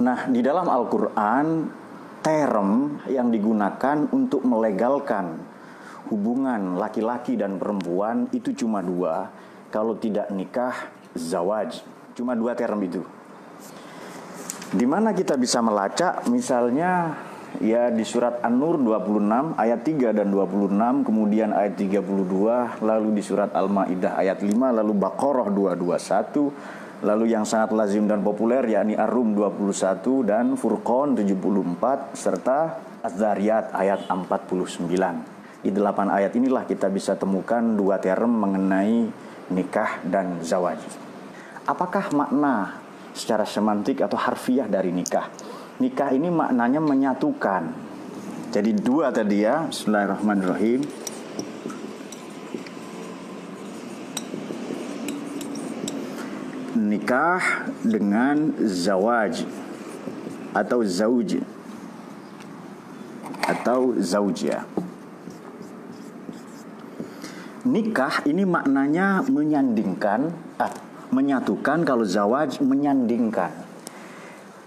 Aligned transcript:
Nah, 0.00 0.32
di 0.32 0.40
dalam 0.40 0.64
Al-Qur'an 0.64 1.68
term 2.24 3.00
yang 3.08 3.28
digunakan 3.28 4.08
untuk 4.16 4.48
melegalkan 4.48 5.36
hubungan 6.08 6.80
laki-laki 6.80 7.36
dan 7.36 7.60
perempuan 7.60 8.32
itu 8.32 8.56
cuma 8.56 8.80
dua. 8.80 9.28
Kalau 9.68 10.00
tidak 10.00 10.32
nikah, 10.32 10.72
zawaj. 11.12 11.84
Cuma 12.16 12.32
dua 12.32 12.56
term 12.56 12.80
itu. 12.80 13.04
Di 14.72 14.88
mana 14.88 15.12
kita 15.12 15.36
bisa 15.36 15.60
melacak 15.60 16.24
misalnya 16.32 17.12
ya 17.60 17.92
di 17.92 18.06
surat 18.06 18.40
An-Nur 18.40 18.78
26 18.78 19.58
ayat 19.58 19.80
3 19.82 20.14
dan 20.14 20.30
26 20.30 21.02
kemudian 21.02 21.50
ayat 21.50 21.74
32 21.74 22.78
lalu 22.78 23.08
di 23.10 23.22
surat 23.26 23.50
Al-Maidah 23.50 24.14
ayat 24.14 24.38
5 24.38 24.78
lalu 24.78 24.92
Baqarah 24.94 25.50
221 25.50 26.89
lalu 27.00 27.32
yang 27.32 27.48
sangat 27.48 27.72
lazim 27.72 28.04
dan 28.04 28.20
populer 28.20 28.64
yakni 28.68 28.96
Ar-Rum 28.96 29.32
21 29.36 30.28
dan 30.28 30.54
Furqan 30.54 31.16
74 31.16 32.16
serta 32.16 32.58
Az-Zariyat 33.00 33.72
ayat 33.72 34.08
49 34.08 34.88
di 35.60 35.70
delapan 35.72 36.08
ayat 36.08 36.32
inilah 36.36 36.64
kita 36.64 36.88
bisa 36.88 37.16
temukan 37.16 37.60
dua 37.76 38.00
term 38.00 38.32
mengenai 38.32 39.08
nikah 39.52 40.00
dan 40.04 40.40
zawaj 40.40 40.80
apakah 41.68 42.12
makna 42.12 42.80
secara 43.12 43.44
semantik 43.44 44.00
atau 44.00 44.16
harfiah 44.16 44.68
dari 44.68 44.92
nikah 44.92 45.28
nikah 45.80 46.12
ini 46.12 46.28
maknanya 46.28 46.78
menyatukan. 46.78 47.72
Jadi 48.52 48.70
dua 48.76 49.08
tadi 49.10 49.42
ya, 49.42 49.66
Bismillahirrahmanirrahim. 49.72 50.84
Nikah 56.90 57.70
dengan 57.86 58.50
zawaj 58.66 59.46
atau 60.50 60.82
zauj 60.82 61.38
atau 63.46 63.94
zaujia. 64.02 64.66
Nikah 67.62 68.26
ini 68.26 68.42
maknanya 68.42 69.22
menyandingkan, 69.22 70.34
ah, 70.58 70.74
menyatukan 71.14 71.86
kalau 71.86 72.02
zawaj 72.02 72.58
menyandingkan. 72.58 73.54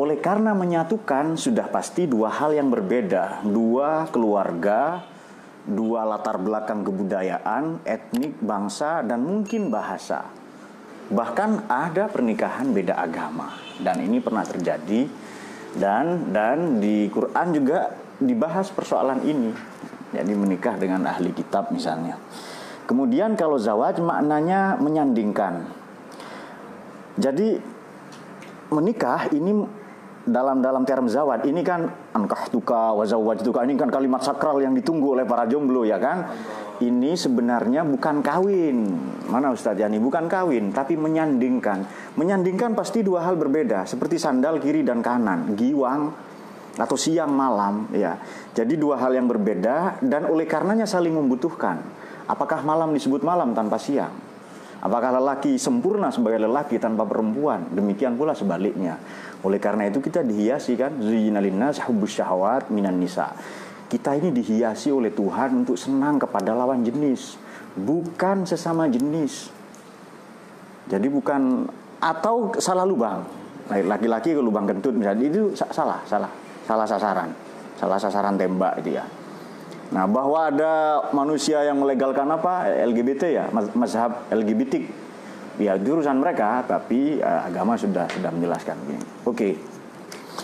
Oleh 0.00 0.16
karena 0.16 0.56
menyatukan 0.56 1.36
sudah 1.36 1.68
pasti 1.68 2.08
dua 2.08 2.32
hal 2.32 2.56
yang 2.56 2.72
berbeda, 2.72 3.44
dua 3.44 4.08
keluarga, 4.08 5.04
dua 5.68 6.08
latar 6.08 6.40
belakang 6.40 6.80
kebudayaan, 6.80 7.84
etnik, 7.84 8.40
bangsa, 8.40 9.04
dan 9.04 9.20
mungkin 9.20 9.68
bahasa. 9.68 10.45
Bahkan 11.06 11.70
ada 11.70 12.10
pernikahan 12.10 12.74
beda 12.74 12.98
agama 12.98 13.54
dan 13.78 14.02
ini 14.02 14.18
pernah 14.18 14.42
terjadi 14.42 15.06
dan 15.78 16.34
dan 16.34 16.82
di 16.82 17.06
Quran 17.12 17.54
juga 17.54 17.94
dibahas 18.18 18.72
persoalan 18.72 19.22
ini. 19.22 19.50
Jadi 20.10 20.32
menikah 20.32 20.74
dengan 20.80 21.04
ahli 21.06 21.30
kitab 21.30 21.70
misalnya. 21.70 22.18
Kemudian 22.86 23.34
kalau 23.34 23.58
zawaj 23.58 23.98
maknanya 23.98 24.78
menyandingkan. 24.78 25.66
Jadi 27.18 27.58
menikah 28.70 29.30
ini 29.30 29.66
dalam 30.26 30.58
dalam 30.58 30.82
term 30.82 31.06
zawad 31.06 31.46
ini 31.46 31.62
kan 31.62 31.86
ankah 32.10 32.50
tuka 32.50 32.90
wazawaj 32.98 33.46
tuka 33.46 33.62
ini 33.62 33.78
kan 33.78 33.86
kalimat 33.86 34.18
sakral 34.26 34.58
yang 34.58 34.74
ditunggu 34.74 35.14
oleh 35.14 35.22
para 35.22 35.46
jomblo 35.46 35.86
ya 35.86 36.02
kan? 36.02 36.26
Ini 36.76 37.16
sebenarnya 37.16 37.86
bukan 37.88 38.20
kawin. 38.20 38.84
Mana 39.32 39.54
Ustadz 39.54 39.80
Yani? 39.80 39.96
Bukan 39.96 40.28
kawin 40.28 40.74
tapi 40.74 40.98
menyandingkan. 40.98 41.86
Menyandingkan 42.18 42.74
pasti 42.76 43.00
dua 43.00 43.24
hal 43.24 43.38
berbeda 43.38 43.86
seperti 43.86 44.20
sandal 44.20 44.58
kiri 44.60 44.82
dan 44.82 45.00
kanan 45.00 45.54
giwang 45.54 46.10
atau 46.76 46.96
siang 46.98 47.32
malam 47.32 47.88
ya. 47.94 48.18
Jadi 48.52 48.76
dua 48.76 49.00
hal 49.00 49.14
yang 49.14 49.30
berbeda 49.30 50.02
dan 50.04 50.26
oleh 50.28 50.44
karenanya 50.44 50.84
saling 50.84 51.14
membutuhkan. 51.14 51.80
Apakah 52.26 52.66
malam 52.66 52.90
disebut 52.90 53.22
malam 53.22 53.54
tanpa 53.54 53.78
siang 53.78 54.25
Apakah 54.86 55.18
lelaki 55.18 55.58
sempurna 55.58 56.14
sebagai 56.14 56.46
lelaki 56.46 56.78
tanpa 56.78 57.02
perempuan? 57.02 57.74
Demikian 57.74 58.14
pula 58.14 58.38
sebaliknya. 58.38 59.02
Oleh 59.42 59.58
karena 59.58 59.90
itu 59.90 59.98
kita 59.98 60.22
dihiasi 60.22 60.78
kan 60.78 61.02
zuyyina 61.02 61.42
linnas 61.42 61.82
hubbus 61.82 62.14
syahawat 62.14 62.70
minan 62.70 63.02
nisa. 63.02 63.34
Kita 63.90 64.14
ini 64.14 64.30
dihiasi 64.30 64.94
oleh 64.94 65.10
Tuhan 65.10 65.66
untuk 65.66 65.74
senang 65.74 66.22
kepada 66.22 66.54
lawan 66.54 66.86
jenis, 66.86 67.34
bukan 67.74 68.46
sesama 68.46 68.86
jenis. 68.86 69.50
Jadi 70.86 71.10
bukan 71.10 71.66
atau 71.98 72.54
salah 72.62 72.86
lubang. 72.86 73.26
Laki-laki 73.66 74.38
ke 74.38 74.42
lubang 74.42 74.70
kentut 74.70 74.94
misalnya 74.94 75.26
itu 75.26 75.50
salah, 75.58 75.98
salah, 76.06 76.30
salah 76.62 76.86
sasaran. 76.86 77.30
Salah 77.74 77.98
sasaran 77.98 78.38
tembak 78.38 78.86
itu 78.86 78.94
ya. 78.94 79.04
Nah, 79.94 80.04
bahwa 80.10 80.50
ada 80.50 81.06
manusia 81.14 81.62
yang 81.62 81.78
melegalkan 81.78 82.26
apa? 82.26 82.66
LGBT 82.90 83.22
ya, 83.30 83.44
mazhab 83.52 84.26
LGBT 84.34 85.06
ya 85.56 85.72
itu 85.72 85.88
urusan 85.88 86.20
mereka 86.20 86.60
tapi 86.68 87.16
uh, 87.16 87.48
agama 87.48 87.80
sudah 87.80 88.04
sudah 88.12 88.28
menjelaskan 88.28 88.76
Oke. 88.86 89.00
Okay. 89.24 89.52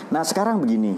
Nah, 0.09 0.25
sekarang 0.25 0.61
begini. 0.61 0.93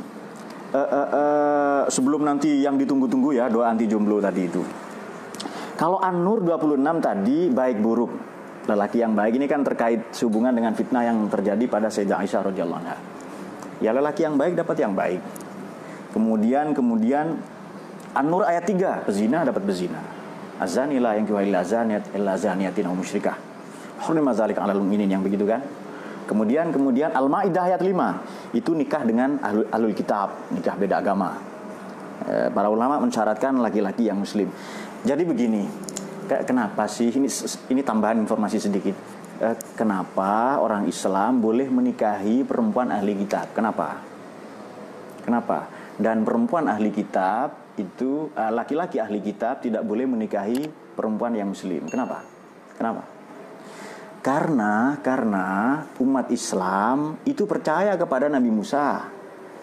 Uh, 0.75 0.79
uh, 0.81 1.07
uh, 1.07 1.81
sebelum 1.87 2.27
nanti 2.27 2.59
yang 2.59 2.75
ditunggu-tunggu 2.75 3.31
ya 3.31 3.47
doa 3.47 3.71
anti 3.71 3.87
jomblo 3.87 4.19
tadi 4.19 4.43
itu. 4.43 4.59
Kalau 5.75 5.99
An-Nur 5.99 6.43
26 6.43 6.79
tadi 6.99 7.47
baik 7.51 7.79
buruk. 7.79 8.11
Lelaki 8.65 8.99
yang 8.99 9.13
baik 9.13 9.39
ini 9.39 9.45
kan 9.45 9.61
terkait 9.61 10.09
hubungan 10.25 10.51
dengan 10.51 10.73
fitnah 10.73 11.05
yang 11.05 11.29
terjadi 11.29 11.63
pada 11.69 11.87
Sayyidah 11.87 12.17
Aisyah 12.17 12.41
radhiyallahu. 12.49 12.83
Ya 13.79 13.93
lelaki 13.93 14.25
yang 14.25 14.35
baik 14.35 14.57
dapat 14.57 14.83
yang 14.83 14.97
baik. 14.97 15.21
Kemudian 16.11 16.73
kemudian 16.73 17.39
An-Nur 18.15 18.47
ayat 18.47 18.63
3, 18.63 19.03
pezina 19.03 19.43
dapat 19.43 19.63
bezina. 19.67 19.99
Azani 20.55 21.03
la 21.03 21.19
yang 21.19 21.27
kiwahil 21.27 21.51
azaniyat 21.51 22.15
illa 22.15 22.39
zaniyatin 22.39 22.87
musyrikah 22.87 23.35
Hurma 24.03 24.35
zalik 24.35 24.59
alal 24.59 24.83
mu'minin 24.83 25.07
yang 25.07 25.23
begitu 25.23 25.47
kan? 25.47 25.63
Kemudian 26.25 26.73
kemudian 26.73 27.13
Al-Maidah 27.13 27.69
ayat 27.69 27.81
5 27.85 28.57
itu 28.57 28.73
nikah 28.73 29.05
dengan 29.05 29.37
ahlul, 29.39 29.65
ahlul 29.69 29.95
kitab, 29.95 30.51
nikah 30.51 30.73
beda 30.73 30.99
agama. 30.99 31.37
E, 32.25 32.49
para 32.49 32.67
ulama 32.67 32.97
mensyaratkan 32.97 33.55
laki-laki 33.61 34.09
yang 34.09 34.17
muslim. 34.17 34.49
Jadi 35.05 35.21
begini, 35.21 35.69
kenapa 36.25 36.89
sih 36.89 37.13
ini 37.13 37.29
ini 37.69 37.81
tambahan 37.85 38.17
informasi 38.25 38.57
sedikit. 38.57 38.97
E, 39.37 39.53
kenapa 39.77 40.57
orang 40.59 40.89
Islam 40.89 41.39
boleh 41.39 41.69
menikahi 41.69 42.41
perempuan 42.41 42.89
ahli 42.89 43.15
kitab? 43.21 43.53
Kenapa? 43.53 44.01
Kenapa? 45.21 45.69
Dan 45.95 46.27
perempuan 46.27 46.67
ahli 46.67 46.91
kitab 46.91 47.75
itu 47.79 48.31
e, 48.35 48.43
laki-laki 48.51 48.99
ahli 48.99 49.23
kitab 49.23 49.63
tidak 49.63 49.83
boleh 49.87 50.03
menikahi 50.07 50.67
perempuan 50.95 51.35
yang 51.35 51.51
muslim. 51.51 51.87
Kenapa? 51.87 52.23
Kenapa? 52.75 53.03
Karena 54.19 54.97
karena 55.05 55.47
umat 56.01 56.33
Islam 56.33 57.21
itu 57.29 57.45
percaya 57.45 57.93
kepada 57.93 58.25
Nabi 58.25 58.49
Musa, 58.49 59.05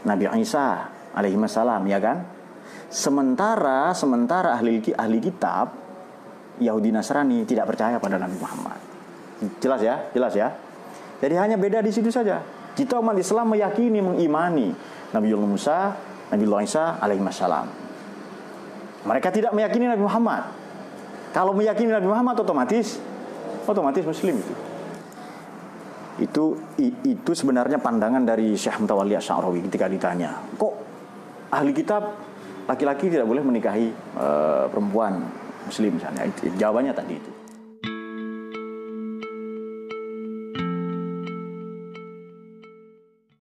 Nabi 0.06 0.30
Isa 0.38 0.86
alaihi 1.12 1.36
salam 1.50 1.82
ya 1.90 1.98
kan? 1.98 2.22
Sementara 2.86 3.90
sementara 3.96 4.54
ahli 4.54 4.78
ahli 4.94 5.18
kitab 5.18 5.74
Yahudi 6.62 6.94
Nasrani 6.94 7.42
tidak 7.42 7.74
percaya 7.74 7.98
pada 7.98 8.22
Nabi 8.22 8.36
Muhammad. 8.38 8.78
Jelas 9.58 9.80
ya? 9.82 9.98
Jelas 10.14 10.32
ya? 10.36 10.54
Jadi 11.18 11.34
hanya 11.38 11.56
beda 11.58 11.82
di 11.82 11.90
situ 11.90 12.14
saja. 12.14 12.38
Kita 12.72 13.02
umat 13.02 13.18
Islam 13.18 13.52
meyakini 13.52 13.98
mengimani 13.98 14.70
Nabi 15.10 15.28
Musa, 15.34 15.92
Nabi 16.32 16.44
Isa 16.64 16.96
alaihi 16.96 17.20
salam. 17.30 17.68
Mereka 19.04 19.28
tidak 19.28 19.52
meyakini 19.52 19.86
Nabi 19.86 20.02
Muhammad. 20.02 20.42
Kalau 21.36 21.52
meyakini 21.52 21.92
Nabi 21.92 22.08
Muhammad 22.08 22.40
otomatis 22.40 22.98
otomatis 23.66 24.02
muslim 24.02 24.36
itu 24.42 24.54
itu 26.20 26.44
itu 27.08 27.32
sebenarnya 27.32 27.80
pandangan 27.80 28.20
dari 28.20 28.52
Syekh 28.52 28.84
Mutawalli 28.84 29.16
Asy'arawi 29.16 29.64
ketika 29.70 29.88
ditanya 29.88 30.36
kok 30.60 30.74
ahli 31.48 31.72
kitab 31.72 32.20
laki-laki 32.68 33.08
tidak 33.08 33.24
boleh 33.24 33.40
menikahi 33.40 33.88
uh, 34.20 34.68
perempuan 34.68 35.24
muslim 35.64 35.96
misalnya 35.96 36.28
jawabannya 36.60 36.92
tadi 36.92 37.16
itu 37.16 37.30